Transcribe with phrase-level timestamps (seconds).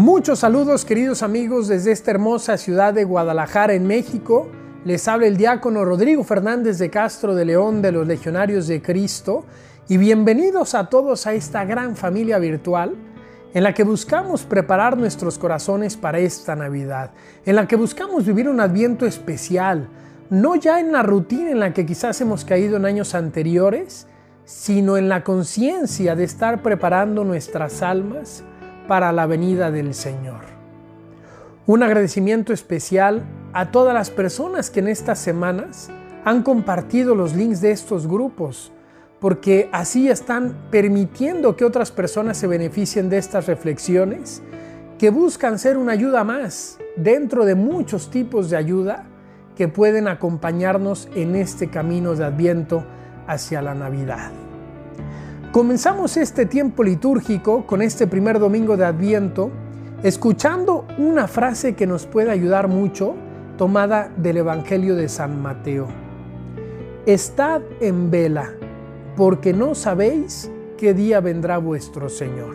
[0.00, 4.48] Muchos saludos queridos amigos desde esta hermosa ciudad de Guadalajara en México.
[4.82, 9.44] Les habla el diácono Rodrigo Fernández de Castro de León de los Legionarios de Cristo
[9.90, 12.96] y bienvenidos a todos a esta gran familia virtual
[13.52, 17.10] en la que buscamos preparar nuestros corazones para esta Navidad,
[17.44, 19.90] en la que buscamos vivir un adviento especial,
[20.30, 24.06] no ya en la rutina en la que quizás hemos caído en años anteriores,
[24.46, 28.44] sino en la conciencia de estar preparando nuestras almas
[28.90, 30.40] para la venida del Señor.
[31.64, 33.22] Un agradecimiento especial
[33.52, 35.90] a todas las personas que en estas semanas
[36.24, 38.72] han compartido los links de estos grupos,
[39.20, 44.42] porque así están permitiendo que otras personas se beneficien de estas reflexiones
[44.98, 49.04] que buscan ser una ayuda más dentro de muchos tipos de ayuda
[49.54, 52.84] que pueden acompañarnos en este camino de Adviento
[53.28, 54.32] hacia la Navidad.
[55.52, 59.50] Comenzamos este tiempo litúrgico con este primer domingo de Adviento
[60.04, 63.16] escuchando una frase que nos puede ayudar mucho
[63.58, 65.88] tomada del Evangelio de San Mateo.
[67.04, 68.52] Estad en vela,
[69.16, 70.48] porque no sabéis
[70.78, 72.54] qué día vendrá vuestro Señor.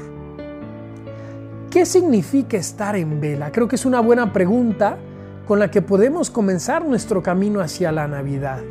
[1.69, 3.51] ¿Qué significa estar en vela?
[3.51, 4.97] Creo que es una buena pregunta
[5.45, 8.61] con la que podemos comenzar nuestro camino hacia la Navidad.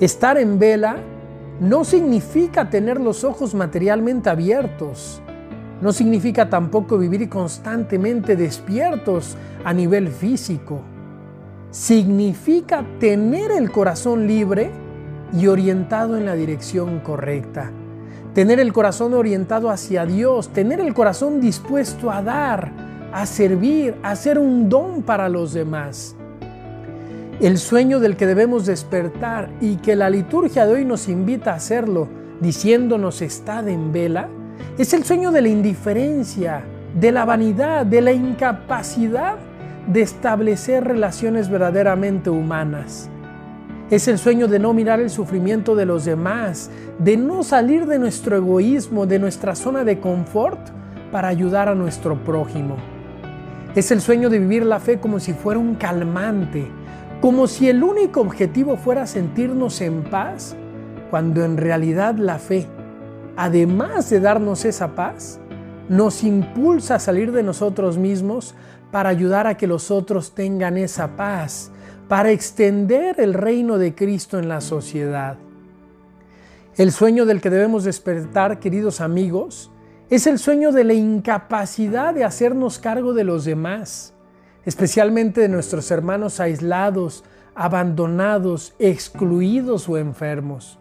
[0.00, 0.96] Estar en vela
[1.60, 5.20] no significa tener los ojos materialmente abiertos.
[5.82, 10.80] No significa tampoco vivir constantemente despiertos a nivel físico.
[11.70, 14.70] Significa tener el corazón libre
[15.38, 17.70] y orientado en la dirección correcta.
[18.34, 22.72] Tener el corazón orientado hacia Dios, tener el corazón dispuesto a dar,
[23.12, 26.16] a servir, a ser un don para los demás.
[27.40, 31.56] El sueño del que debemos despertar y que la liturgia de hoy nos invita a
[31.56, 32.06] hacerlo,
[32.38, 34.28] diciéndonos estad en vela,
[34.76, 36.62] es el sueño de la indiferencia,
[36.94, 39.36] de la vanidad, de la incapacidad
[39.86, 43.08] de establecer relaciones verdaderamente humanas.
[43.90, 47.98] Es el sueño de no mirar el sufrimiento de los demás, de no salir de
[47.98, 50.60] nuestro egoísmo, de nuestra zona de confort
[51.10, 52.76] para ayudar a nuestro prójimo.
[53.74, 56.68] Es el sueño de vivir la fe como si fuera un calmante,
[57.20, 60.56] como si el único objetivo fuera sentirnos en paz,
[61.10, 62.66] cuando en realidad la fe,
[63.36, 65.38] además de darnos esa paz,
[65.88, 68.54] nos impulsa a salir de nosotros mismos
[68.90, 71.70] para ayudar a que los otros tengan esa paz,
[72.08, 75.36] para extender el reino de Cristo en la sociedad.
[76.76, 79.70] El sueño del que debemos despertar, queridos amigos,
[80.08, 84.14] es el sueño de la incapacidad de hacernos cargo de los demás
[84.64, 90.78] especialmente de nuestros hermanos aislados, abandonados, excluidos o enfermos.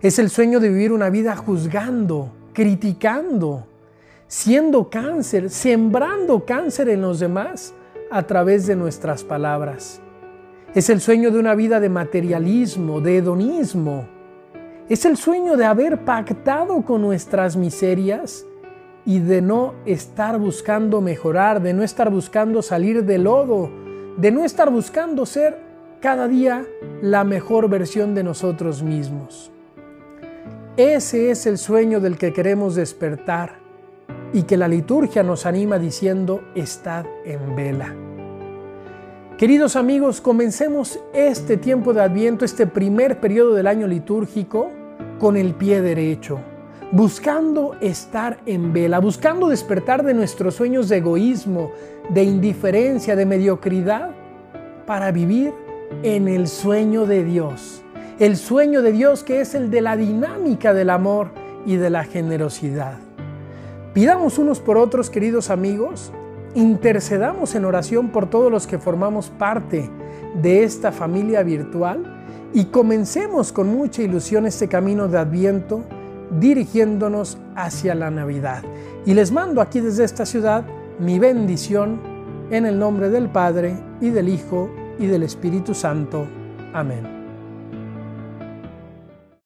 [0.00, 3.66] Es el sueño de vivir una vida juzgando, criticando,
[4.26, 7.74] siendo cáncer, sembrando cáncer en los demás
[8.10, 10.00] a través de nuestras palabras.
[10.74, 14.06] Es el sueño de una vida de materialismo, de hedonismo.
[14.88, 18.44] Es el sueño de haber pactado con nuestras miserias
[19.08, 23.70] y de no estar buscando mejorar, de no estar buscando salir del lodo,
[24.18, 25.56] de no estar buscando ser
[25.98, 26.66] cada día
[27.00, 29.50] la mejor versión de nosotros mismos.
[30.76, 33.60] Ese es el sueño del que queremos despertar
[34.34, 37.94] y que la liturgia nos anima diciendo, estad en vela.
[39.38, 44.70] Queridos amigos, comencemos este tiempo de Adviento, este primer periodo del año litúrgico,
[45.18, 46.40] con el pie derecho
[46.90, 51.70] buscando estar en vela, buscando despertar de nuestros sueños de egoísmo,
[52.08, 54.10] de indiferencia, de mediocridad,
[54.86, 55.52] para vivir
[56.02, 57.82] en el sueño de Dios.
[58.18, 61.28] El sueño de Dios que es el de la dinámica del amor
[61.66, 62.98] y de la generosidad.
[63.92, 66.12] Pidamos unos por otros, queridos amigos,
[66.54, 69.90] intercedamos en oración por todos los que formamos parte
[70.40, 72.24] de esta familia virtual
[72.54, 75.84] y comencemos con mucha ilusión este camino de Adviento
[76.40, 78.62] dirigiéndonos hacia la Navidad.
[79.06, 80.64] Y les mando aquí desde esta ciudad
[80.98, 82.00] mi bendición
[82.50, 86.26] en el nombre del Padre y del Hijo y del Espíritu Santo.
[86.72, 87.17] Amén.